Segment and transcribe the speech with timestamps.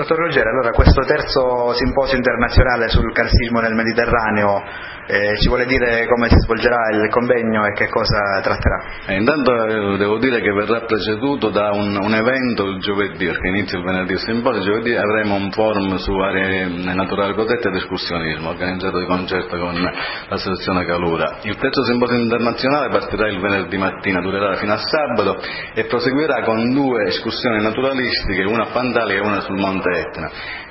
[0.00, 4.62] Dottor Ruggero, allora questo terzo simposio internazionale sul calcismo nel Mediterraneo
[5.06, 8.82] eh, ci vuole dire come si svolgerà il convegno e che cosa tratterà?
[9.06, 13.48] Eh, intanto eh, devo dire che verrà preceduto da un, un, evento il giovedì, perché
[13.48, 18.98] inizia il venerdì simposio, giovedì avremo un forum su aree naturali protette ed escursionismo, organizzato
[18.98, 19.74] di concerto con
[20.28, 21.38] l'associazione Calura.
[21.42, 25.40] Il terzo simposio internazionale partirà il venerdì mattina, durerà fino a sabato
[25.74, 30.30] e proseguirà con due escursioni naturalistiche, una a Pantali e una sul Monte Etna.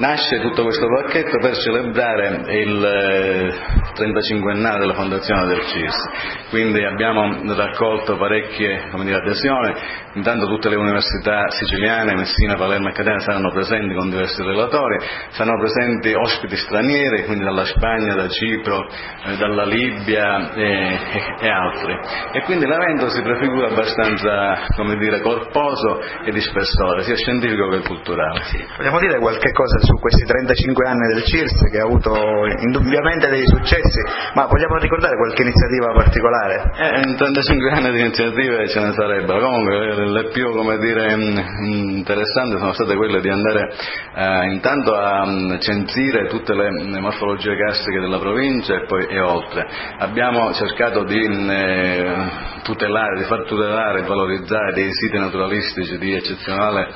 [0.00, 3.54] Nasce tutto questo pacchetto per celebrare il
[3.92, 9.74] 35 anno della fondazione del CIS, quindi abbiamo raccolto parecchie dire, adesioni,
[10.14, 15.58] intanto tutte le università siciliane, Messina, Palermo e Catania saranno presenti con diversi relatori, saranno
[15.58, 20.98] presenti ospiti stranieri, quindi dalla Spagna, da Cipro, eh, dalla Libia e,
[21.40, 21.94] e, altri.
[22.32, 28.44] E quindi l'evento si prefigura abbastanza dire, corposo e di spessore, sia scientifico che culturale.
[28.44, 28.64] Sì.
[28.78, 32.14] Vogliamo dire qualche cosa su questi 35 anni del CIRS che ha avuto
[32.62, 34.00] indubbiamente dei successi,
[34.34, 36.70] ma vogliamo ricordare qualche iniziativa particolare?
[36.78, 42.56] Eh, in 35 anni di iniziative ce ne sarebbero, comunque le più dire, mm, interessanti
[42.58, 43.72] sono state quelle di andare
[44.14, 49.66] eh, intanto a mm, censire tutte le morfologie castriche della provincia e poi e oltre.
[49.98, 52.28] Abbiamo cercato di mm, eh,
[52.62, 56.88] tutelare, di far tutelare e valorizzare dei siti naturalistici di eccezionale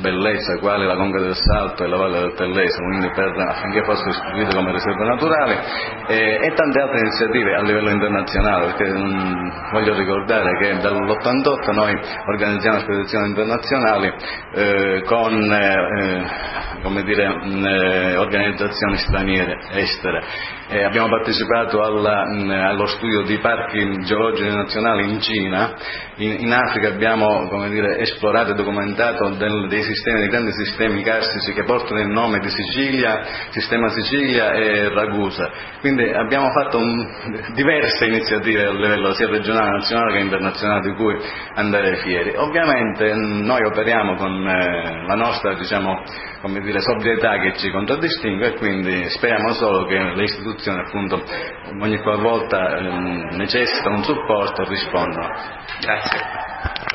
[0.00, 4.10] bellezza, quali la Conca del Salto e la Valle del Tellese, quindi per, affinché fossero
[4.10, 5.56] istituite come riserve naturali,
[6.08, 12.00] e, e, tante altre iniziative a livello internazionale, perché mh, voglio ricordare che dall'88 noi
[12.26, 14.12] organizziamo spedizioni internazionali
[14.54, 16.57] eh, con eh,
[17.02, 20.22] dire, mh, eh, organizzazioni straniere, estere.
[20.68, 25.74] Eh, abbiamo partecipato alla, mh, allo studio di parchi geologici nazionali in Cina,
[26.16, 31.52] in, in Africa abbiamo dire, esplorato e documentato del, dei, sistemi, dei grandi sistemi carstici
[31.52, 35.50] che portano il nome di Sicilia, Sistema Sicilia e Ragusa.
[35.80, 41.16] Quindi abbiamo fatto un, diverse iniziative a livello sia regionale, nazionale che internazionale di cui
[41.54, 42.34] andare fieri.
[42.36, 46.02] Ovviamente noi operiamo con eh, la nostra diciamo,
[46.42, 51.22] dire, sobrietà che ci contraddistingue e quindi speriamo solo che le istituzioni appunto
[51.80, 55.28] ogni qualvolta eh, necessitano un supporto rispondano.
[55.80, 56.77] Grazie.